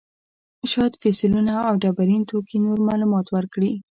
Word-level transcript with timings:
شاید 0.71 0.93
فسیلونه 1.01 1.53
او 1.67 1.73
ډبرین 1.83 2.21
توکي 2.29 2.57
نور 2.65 2.79
معلومات 2.87 3.27
ورکړي. 3.31 3.71